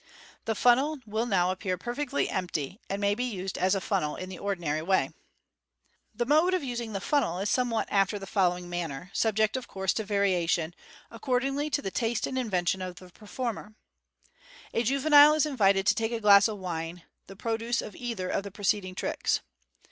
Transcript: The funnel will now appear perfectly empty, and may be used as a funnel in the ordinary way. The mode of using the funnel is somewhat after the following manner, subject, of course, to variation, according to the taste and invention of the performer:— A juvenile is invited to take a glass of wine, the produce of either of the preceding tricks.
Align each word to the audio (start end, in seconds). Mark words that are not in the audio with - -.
The 0.45 0.55
funnel 0.55 0.97
will 1.05 1.27
now 1.27 1.51
appear 1.51 1.77
perfectly 1.77 2.27
empty, 2.27 2.79
and 2.89 2.99
may 2.99 3.13
be 3.13 3.23
used 3.23 3.55
as 3.55 3.75
a 3.75 3.79
funnel 3.79 4.15
in 4.15 4.29
the 4.29 4.39
ordinary 4.39 4.81
way. 4.81 5.11
The 6.11 6.25
mode 6.25 6.55
of 6.55 6.63
using 6.63 6.93
the 6.93 6.99
funnel 6.99 7.37
is 7.37 7.51
somewhat 7.51 7.87
after 7.91 8.17
the 8.17 8.25
following 8.25 8.67
manner, 8.67 9.11
subject, 9.13 9.55
of 9.55 9.67
course, 9.67 9.93
to 9.93 10.03
variation, 10.03 10.73
according 11.11 11.69
to 11.69 11.81
the 11.83 11.91
taste 11.91 12.25
and 12.25 12.35
invention 12.39 12.81
of 12.81 12.95
the 12.95 13.11
performer:— 13.11 13.75
A 14.73 14.81
juvenile 14.81 15.35
is 15.35 15.45
invited 15.45 15.85
to 15.85 15.93
take 15.93 16.11
a 16.11 16.19
glass 16.19 16.47
of 16.47 16.57
wine, 16.57 17.03
the 17.27 17.35
produce 17.35 17.79
of 17.79 17.95
either 17.95 18.27
of 18.27 18.41
the 18.41 18.49
preceding 18.49 18.95
tricks. 18.95 19.41